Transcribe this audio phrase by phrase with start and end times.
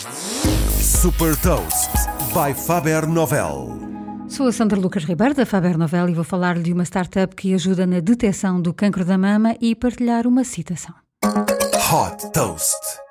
[0.00, 1.90] Super Toast
[2.32, 3.78] by Faber Novel.
[4.28, 7.52] Sou a Sandra Lucas Ribeiro da Faber Novel e vou falar de uma startup que
[7.52, 10.94] ajuda na detecção do cancro da mama e partilhar uma citação.
[11.22, 13.09] Hot Toast.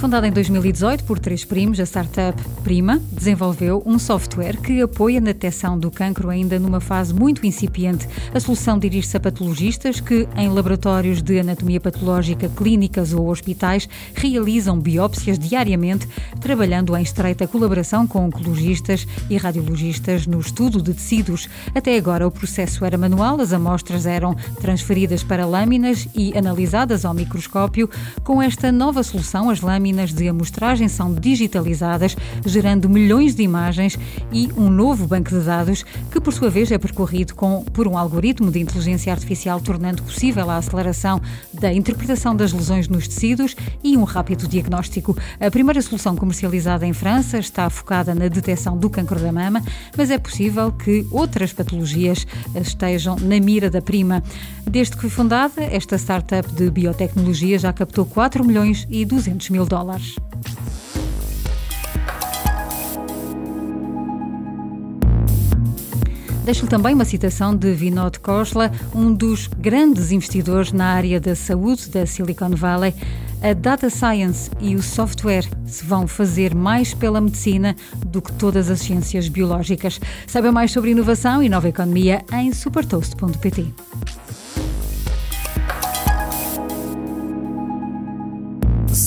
[0.00, 5.26] Fundada em 2018 por três primos, a startup Prima desenvolveu um software que apoia na
[5.26, 8.08] detecção do cancro ainda numa fase muito incipiente.
[8.32, 14.80] A solução dirige-se a patologistas que, em laboratórios de anatomia patológica, clínicas ou hospitais, realizam
[14.80, 16.08] biópsias diariamente,
[16.40, 21.46] trabalhando em estreita colaboração com oncologistas e radiologistas no estudo de tecidos.
[21.74, 27.12] Até agora o processo era manual, as amostras eram transferidas para lâminas e analisadas ao
[27.12, 27.90] microscópio.
[28.24, 33.98] Com esta nova solução, as lâminas lâminas de amostragem são digitalizadas, gerando milhões de imagens
[34.32, 37.98] e um novo banco de dados que, por sua vez, é percorrido com, por um
[37.98, 41.20] algoritmo de inteligência artificial, tornando possível a aceleração
[41.60, 45.16] da interpretação das lesões nos tecidos e um rápido diagnóstico.
[45.38, 49.62] A primeira solução comercializada em França está focada na detecção do cancro da mama,
[49.96, 54.22] mas é possível que outras patologias estejam na mira da prima.
[54.68, 59.66] Desde que foi fundada, esta startup de biotecnologia já captou 4 milhões e 200 mil
[59.66, 60.16] dólares
[66.44, 71.88] Deixo-lhe também uma citação de Vinod Khosla, um dos grandes investidores na área da saúde
[71.90, 72.94] da Silicon Valley.
[73.42, 77.74] A data science e o software se vão fazer mais pela medicina
[78.06, 80.00] do que todas as ciências biológicas.
[80.26, 83.72] Saiba mais sobre inovação e nova economia em supertoast.pt.